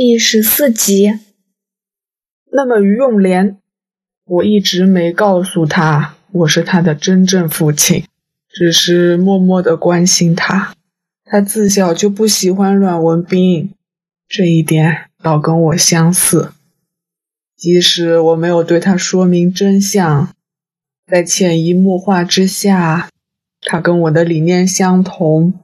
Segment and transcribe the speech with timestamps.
[0.00, 1.18] 第十四集。
[2.52, 3.58] 那么于永莲，
[4.24, 8.04] 我一直没告诉他我是他的真正父亲，
[8.48, 10.72] 只是默默的关心他。
[11.24, 13.74] 他自小就不喜欢阮文斌，
[14.28, 16.52] 这一点倒跟我相似。
[17.56, 20.32] 即使我没有对他说明真相，
[21.10, 23.08] 在潜移默化之下，
[23.62, 25.54] 他跟我的理念相同，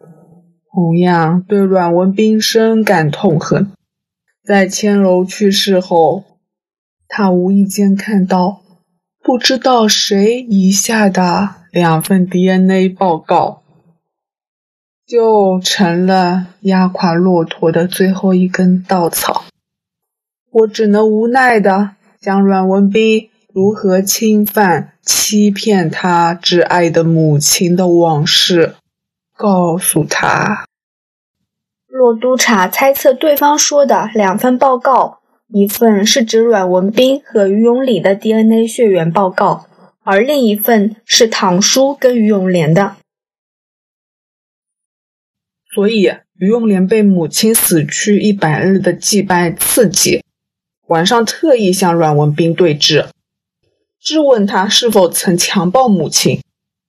[0.75, 3.71] 同样对阮文斌深感痛恨。
[4.45, 6.25] 在千楼去世后，
[7.09, 8.61] 他无意间看到
[9.23, 13.63] 不知道谁遗下的两份 DNA 报告，
[15.07, 19.47] 就成了压垮骆驼的最后一根稻草。
[20.51, 28.75] 我只能无奈的将阮文斌如何侵犯、欺骗他挚爱的母亲的往事
[29.35, 30.64] 告诉他。
[31.97, 39.67] 骆督察猜测对方说的两份报告，一份是指阮文斌和于永礼的 DNA 血缘报告，
[40.03, 42.97] 而另一份是唐叔跟于永莲的。
[45.73, 50.25] 所以，于永莲被母亲死去一百日的祭拜刺激，
[50.89, 53.07] 晚上特意向阮文斌对峙，
[54.01, 56.41] 质问他是否曾强暴母亲，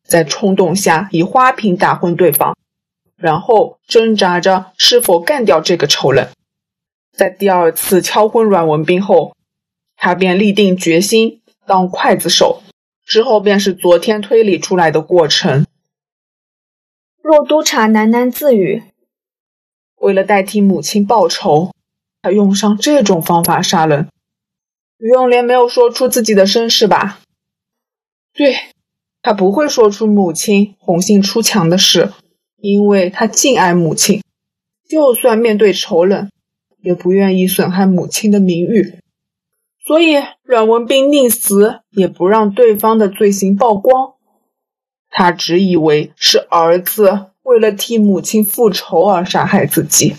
[0.03, 2.57] 在冲动下以花瓶打昏对方。
[3.15, 6.29] 然后挣扎着是否干掉这个仇人，
[7.13, 9.35] 在第二次敲昏阮文斌后，
[9.95, 12.61] 他便立定决心当刽子手。
[13.05, 15.67] 之后便是昨天推理出来的过程。
[17.21, 18.81] 若督察喃喃自语
[20.01, 21.71] ：“为了代替母亲报仇，
[22.23, 24.09] 他用上这种方法杀人。”
[24.97, 27.19] 于永莲没有说出自己的身世吧？
[28.33, 28.55] 对，
[29.21, 32.11] 他不会说出母亲红杏出墙的事。
[32.65, 34.23] 因为他敬爱母亲，
[34.89, 36.31] 就算面对仇人，
[36.81, 39.01] 也不愿意损害母亲的名誉，
[39.85, 44.15] 所以阮文斌宁死也不让对方的罪行曝光。
[45.11, 50.15] 他只以为是儿子为了替母亲复仇而杀害自己。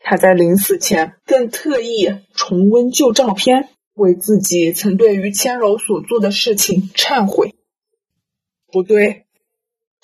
[0.00, 7.54] 他在临死前更特意重温旧照片，为自己曾对于千柔所做的事情忏悔。
[8.72, 9.25] 不对。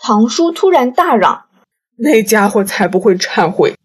[0.04, 1.44] 唐叔突然大嚷
[1.96, 3.76] ：“那家伙才不会忏悔，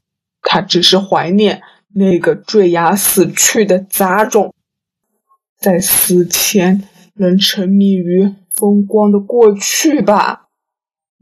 [0.41, 1.61] 他只是怀念
[1.93, 4.51] 那个坠崖死去的杂种，
[5.59, 10.47] 在死前能沉迷于风光的过去吧。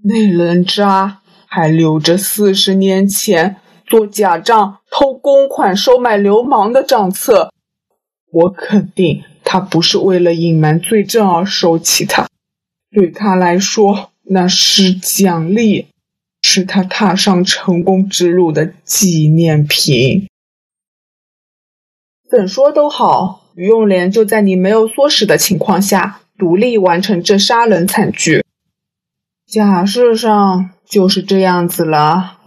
[0.01, 7.51] 那人渣还留着四十年前做假账偷公款收买流氓的账册，
[8.31, 12.29] 我肯定他不是为了隐瞒罪证而收起它，
[12.91, 15.87] 对他来说。”那是奖励，
[16.41, 20.27] 是他踏上成功之路的纪念品。
[22.29, 28.43] 怎说都好，于永莲就在你没有唆使的情况下，独立完成这杀人惨剧。
[29.45, 32.39] 假设上就是这样子了。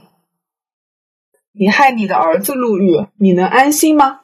[1.53, 4.21] 你害你的儿子入狱，你能安心吗？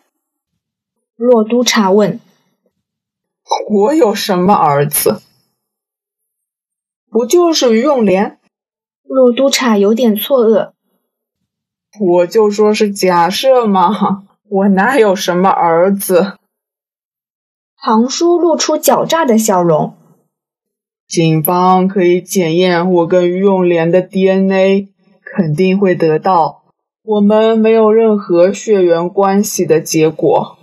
[1.17, 2.19] 洛督察问。
[3.71, 5.23] 我有什么儿子？
[7.15, 8.41] 不就是于永莲？
[9.05, 10.73] 陆督察有点错愕。
[12.01, 16.33] 我就说是假设嘛，我哪有什么儿子？
[17.77, 19.95] 唐叔露出狡诈的笑容。
[21.07, 24.89] 警方可以检验我跟于永莲的 DNA，
[25.23, 26.65] 肯定会得到
[27.05, 30.59] 我们没有任何血缘关系的结果。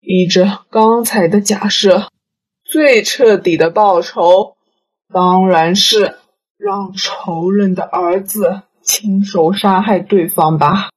[0.00, 2.08] 依着刚才的假设，
[2.64, 4.57] 最彻底的报仇。
[5.12, 6.18] 当然是
[6.56, 10.90] 让仇人的儿子亲手杀害对方吧。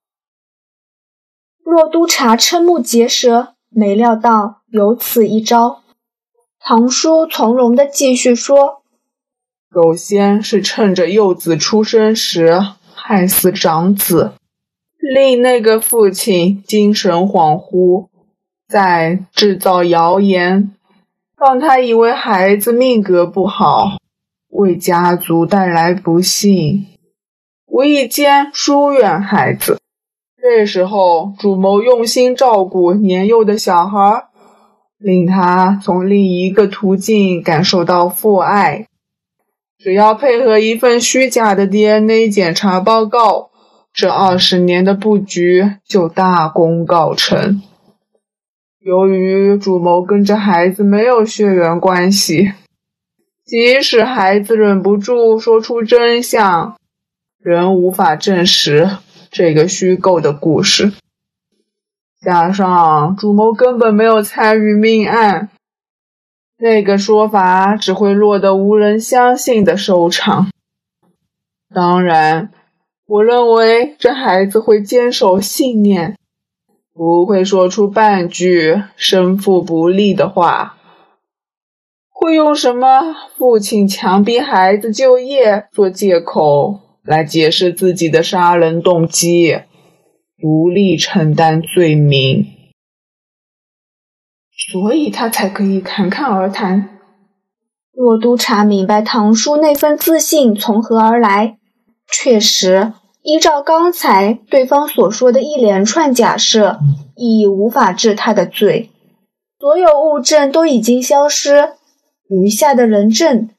[1.64, 5.82] 若督察瞠目结舌，没料到有此一招。
[6.60, 8.84] 唐叔从容的继续说
[9.74, 12.60] ：“首先是趁着幼子出生时
[12.94, 14.34] 害死长子，
[15.00, 18.10] 令那个父亲精神恍惚，
[18.68, 20.76] 再制造谣言，
[21.42, 23.98] 让他以为孩子命格不好。”
[24.54, 26.86] 为家族带来不幸，
[27.68, 29.80] 无意间疏远孩子。
[30.42, 34.26] 这时候，主谋用心照顾年幼的小孩，
[34.98, 38.88] 令他从另一个途径感受到父爱。
[39.80, 43.52] 只要配合一份虚假的 DNA 检查报告，
[43.94, 47.62] 这二十年的布局就大功告成。
[48.84, 52.52] 由于主谋跟这孩子没有血缘关系。
[53.46, 56.76] 即使孩子忍不住说出真相，
[57.38, 58.90] 仍无法证实
[59.30, 60.94] 这个虚构的故事。
[62.20, 65.50] 加上主谋根本没有参与命案，
[66.58, 70.50] 那个说法只会落得无人相信的收场。
[71.72, 72.52] 当然，
[73.06, 76.18] 我认为这孩子会坚守信念，
[76.94, 80.78] 不会说出半句生父不利的话。
[82.10, 89.62] 会用什么父亲强逼孩子就业做借口来解释自己的杀人动机，
[90.40, 92.46] 独立承担罪名，
[94.72, 97.00] 所以他才可以侃侃而谈。
[97.92, 101.58] 若督察明白堂叔那份自信从何而来，
[102.08, 106.80] 确实，依照刚才对方所说的一连串假设，
[107.16, 108.90] 已无法治他的罪。
[109.60, 111.74] 所有物证都已经消失。
[112.28, 113.50] 余下的人证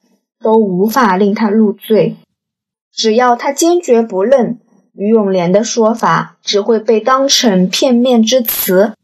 [0.41, 2.17] 都无法令他入罪，
[2.91, 4.59] 只要他坚决不认，
[4.95, 8.95] 于永莲的说法只会被当成片面之词。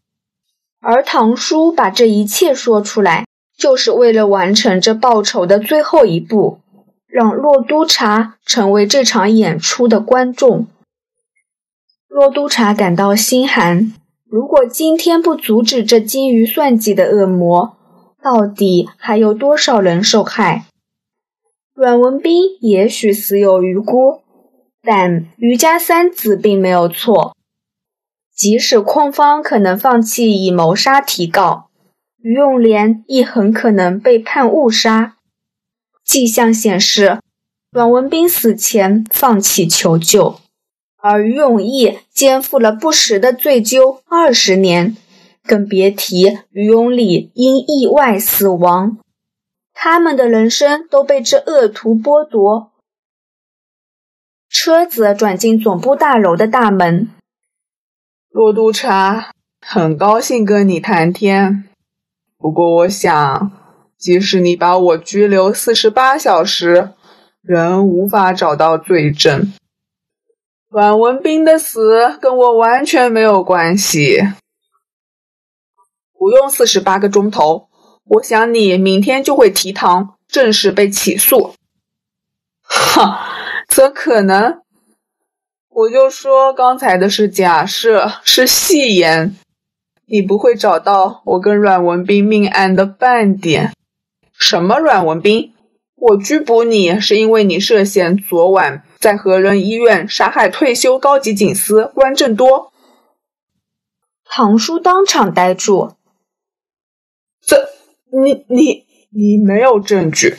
[0.81, 3.27] 而唐叔把这一切说出来，
[3.59, 6.61] 就是为了完成这报仇的最后一步，
[7.09, 10.67] 让洛督察成为这场演出的观众。
[12.07, 13.93] 洛督察感到心寒，
[14.25, 17.77] 如果今天不阻止这精于算计的恶魔，
[18.23, 20.67] 到底还有多少人受害？
[21.75, 24.23] 阮文斌也许死有余辜，
[24.83, 27.35] 但余家三子并没有错。
[28.35, 31.71] 即使控方可能放弃以谋杀提告，
[32.21, 35.18] 于永莲亦很可能被判误杀。
[36.09, 37.21] 迹象显示，
[37.71, 40.41] 阮文斌死前放弃求救，
[40.97, 44.97] 而于永义肩负了不实的罪疚二十年。
[45.45, 48.99] 更别提于永礼因意外死亡，
[49.73, 52.73] 他们的人生都被这恶徒剥夺。
[54.49, 57.09] 车子转进总部大楼的大门，
[58.31, 61.65] 骆督察，很高兴跟你谈天。
[62.39, 63.51] 不过，我想，
[63.99, 66.93] 即使你把我拘留四十八小时，
[67.43, 69.53] 仍无法找到罪证。
[70.71, 74.21] 阮文斌的死跟我完全没有关系。
[76.17, 77.69] 不用四十八个钟头，
[78.05, 81.55] 我想你明天就会提堂，正式被起诉。
[82.63, 83.27] 哈，
[83.69, 84.61] 怎可能？
[85.71, 89.37] 我就说刚才的是假设，是戏言。
[90.07, 93.73] 你不会找到我跟阮文斌命案的半点。
[94.39, 95.53] 什么阮文斌？
[95.97, 102.73] 我拘捕你是因为你涉嫌昨晚在和仁医院杀害退休高级警司关正多。
[104.25, 105.95] 唐叔当场呆住。
[107.45, 107.69] 这，
[108.13, 110.37] 你你你没有证据。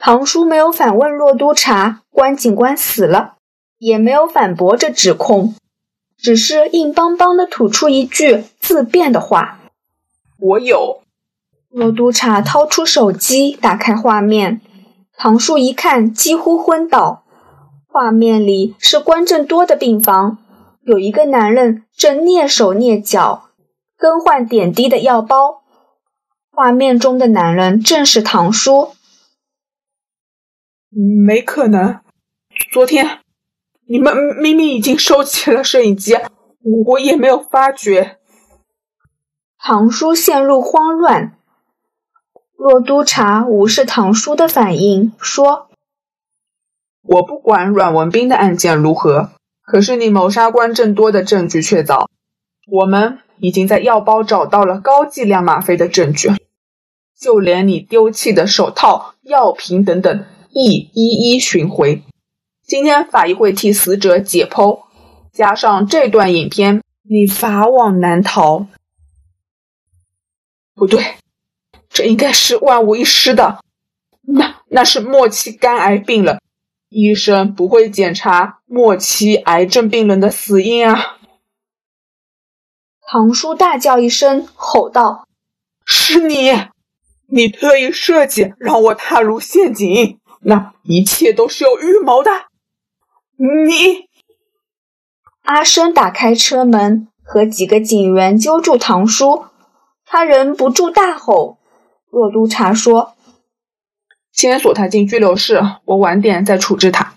[0.00, 3.36] 唐叔没有反问骆督察关警官死了，
[3.78, 5.54] 也没有反驳这指控，
[6.18, 9.60] 只是硬邦邦的吐出一句自辩的话
[10.40, 11.02] ：“我有。”
[11.74, 14.60] 骆督察掏出手机，打开画面。
[15.16, 17.24] 唐叔一看，几乎昏倒。
[17.88, 20.38] 画面里是关正多的病房，
[20.82, 23.50] 有一个男人正蹑手蹑脚
[23.98, 25.64] 更换点滴的药包。
[26.52, 28.92] 画面中的男人正是唐叔。
[31.26, 31.98] 没可能，
[32.72, 33.18] 昨天
[33.88, 36.16] 你们明明已经收起了摄影机，
[36.86, 38.18] 我也没有发觉。
[39.58, 41.36] 唐叔陷入慌乱。
[42.66, 45.68] 若督察无视唐叔的反应，说
[47.04, 49.32] ：“我不管阮文斌的案件如何，
[49.66, 52.06] 可是你谋杀关正多的证据确凿。
[52.66, 56.30] 我们已经在药包找到了高剂量吗啡的证据。”
[57.20, 62.02] 就连你丢弃的手套、药瓶等等，亦一一寻回。
[62.66, 64.84] 今天法医会替死者解剖，
[65.34, 68.66] 加上这段影片，你法网难逃。
[70.74, 71.16] 不对，
[71.94, 73.60] 这应该是万无一失的。
[74.26, 76.40] 那那是末期肝癌病人，
[76.88, 81.18] 医生不会检查末期癌症病人的死因啊！
[83.06, 85.28] 唐叔大叫一声，吼道
[85.86, 86.50] ：“是你！”
[87.30, 92.30] 你特意设计让我踏入陷阱，那一切都是有预谋的。
[93.36, 94.08] 你，
[95.42, 99.46] 阿生打开车门，和几个警员揪住唐叔，
[100.04, 101.58] 他忍不住大吼。
[102.14, 103.16] 若督察说
[104.30, 107.14] ：“先锁他进拘留室，我晚点再处置他。”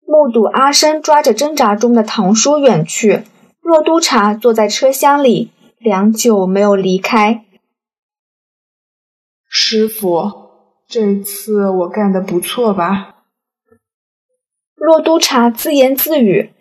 [0.00, 3.24] 目睹阿生抓着挣扎中的唐叔远去，
[3.60, 7.44] 若督察坐在车厢里，良久没有离开。
[9.46, 10.32] 师傅，
[10.88, 13.16] 这次我干的不错吧？
[14.74, 16.54] 骆督察自言自语。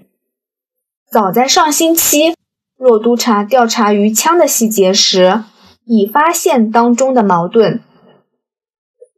[1.09, 2.35] 早在上星期，
[2.75, 5.43] 骆督察调查鱼枪的细节时，
[5.85, 7.81] 已发现当中的矛盾。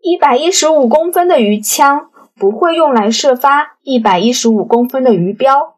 [0.01, 5.75] 一百一十五公分的鱼枪不会用来射发一百一十五公分的鱼标。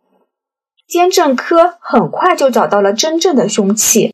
[0.87, 4.13] 监证科很快就找到了真正的凶器，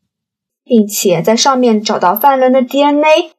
[0.63, 3.31] 并且在上面找到犯人的 DNA。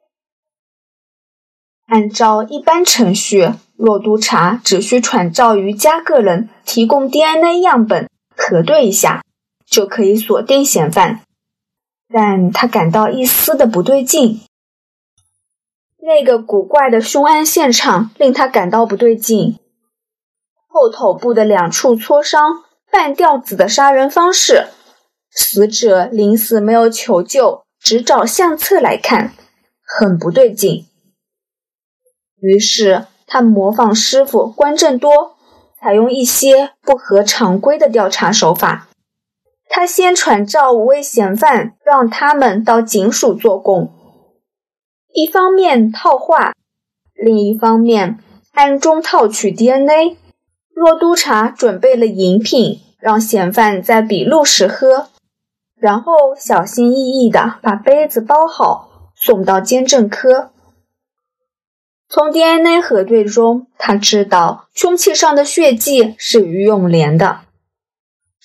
[1.86, 9.22] 按照一般程序，骆督察只需传召于家个人提供 DNA 样本核对一下，
[9.66, 11.20] 就可以锁定嫌犯。
[12.08, 14.40] 但他感到一丝的不对劲，
[15.98, 19.58] 那个古怪的凶案现场令他感到不对劲，
[20.68, 22.64] 后头部的两处挫伤。
[22.88, 24.68] 半吊子的杀人方式，
[25.30, 29.34] 死者临死没有求救，只找相册来看，
[29.84, 30.86] 很不对劲。
[32.40, 35.36] 于是他模仿师傅关正多，
[35.78, 38.88] 采用一些不合常规的调查手法。
[39.68, 43.92] 他先传召五位嫌犯，让他们到警署做供，
[45.12, 46.54] 一方面套话，
[47.14, 48.18] 另一方面
[48.52, 50.16] 暗中套取 DNA。
[50.74, 52.80] 若督察准备了饮品。
[52.98, 55.10] 让嫌犯在笔录时喝，
[55.78, 60.50] 然后小心翼翼地把杯子包好，送到监证科。
[62.08, 67.42] 从 DNA 核对中，他知道凶器上的血迹是于永莲的。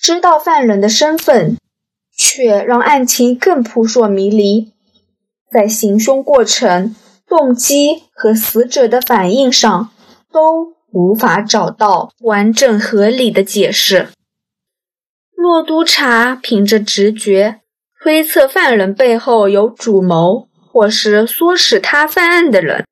[0.02, 1.56] 知道犯人的身份，
[2.16, 4.72] 却让案情更扑朔迷离。
[5.48, 6.96] 在行凶过程、
[7.28, 9.90] 动机和死者的反应上，
[10.32, 14.08] 都无法找到完整合理的解释。
[15.36, 17.60] 骆督察凭着直觉
[18.02, 22.84] 推测犯人背后有主谋，或是唆使他犯案的人，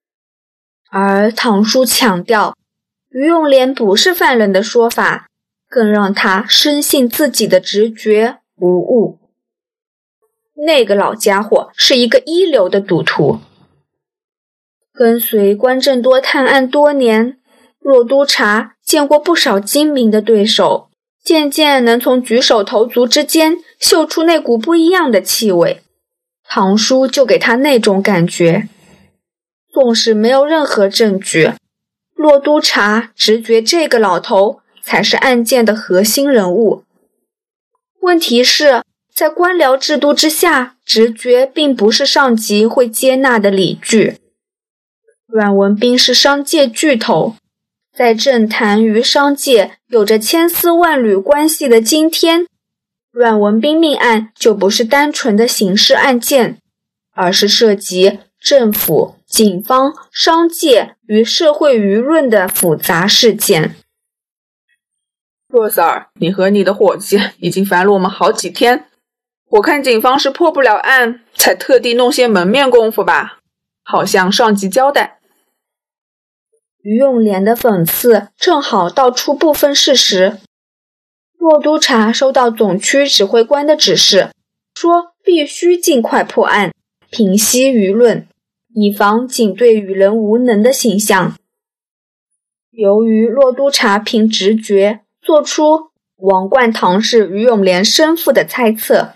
[0.93, 2.55] 而唐叔强调
[3.09, 5.27] 于永莲不是犯人的说法，
[5.71, 9.21] 更让他深信自己的直觉无误。
[10.67, 13.39] 那个老家伙是一个一流的赌徒，
[14.93, 17.39] 跟随关正多探案多年，
[17.79, 20.89] 骆督察见过不少精明的对手。
[21.23, 25.83] 渐渐能从举手投足之间嗅出那股不一样的气味，
[26.45, 28.69] 唐叔就给他那种感觉。
[29.71, 31.53] 纵使没有任何证据，
[32.15, 36.85] 骆督察直觉这个老头才是案件的核心人物。
[38.01, 38.83] 问题是，
[39.15, 44.17] 在官僚制度之下，直觉并不是上级会接纳的理据。
[45.27, 47.35] 阮文斌是商界巨头。
[47.93, 52.47] 在政坛与商界有着千丝万缕关系的今天，
[53.13, 56.57] 阮文斌命案就不是单纯的刑事案件，
[57.13, 63.75] 而是涉及政府、警方、商界与社会舆论的复杂事件。
[65.51, 68.87] 若 Sir，你和你的伙计已经烦了我们好几天，
[69.49, 73.41] 我看警方是破不了案，才特地弄些门面功夫吧，
[73.83, 75.19] 好向上级交代。
[76.83, 80.39] 于永莲的讽刺正好道出部分事实。
[81.37, 84.31] 骆督察收到总区指挥官的指示，
[84.75, 86.73] 说必须尽快破案，
[87.11, 88.29] 平息舆论，
[88.75, 91.35] 以防警队与人无能的形象。
[92.71, 99.13] 由于骆督察凭直觉做出王冠堂是于永莲生父的猜测，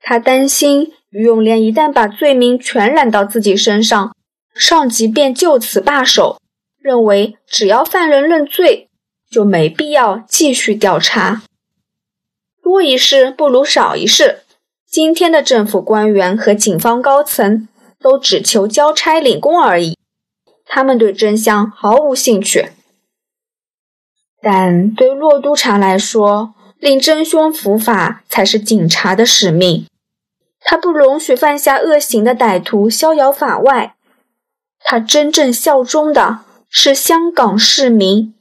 [0.00, 4.16] 他担心于永莲一旦把罪名全揽到自己身上，
[4.54, 6.38] 上级便就此罢手。
[6.80, 8.88] 认为只要犯人认罪，
[9.30, 11.42] 就没必要继续调查。
[12.62, 14.44] 多一事不如少一事。
[14.88, 17.68] 今天的政府官员和警方高层
[18.00, 19.98] 都只求交差领功而已，
[20.64, 22.70] 他们对真相毫无兴趣。
[24.42, 29.86] 但对骆督察来说，令真凶伏法才是警察的使命。
[30.60, 33.94] 他不容许犯下恶行的歹徒逍遥法外。
[34.80, 36.40] 他真正效忠的。
[36.74, 38.32] 是香港市民。